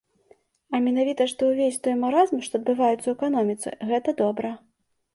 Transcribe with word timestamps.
А 0.75 0.79
менавіта, 0.85 1.27
што 1.33 1.41
ўвесь 1.51 1.79
той 1.89 1.95
маразм, 2.05 2.43
што 2.49 2.53
адбываецца 2.63 3.01
ў 3.07 3.13
эканоміцы, 3.17 3.69
гэта 3.93 4.21
добра. 4.27 4.57